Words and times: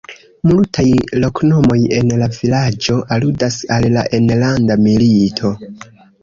Multaj 0.51 0.85
loknomoj 1.23 1.77
en 1.97 2.09
la 2.21 2.29
vilaĝo 2.37 2.95
aludas 3.17 3.59
al 3.77 3.87
la 3.99 4.07
enlanda 4.21 4.79
milito. 4.87 5.55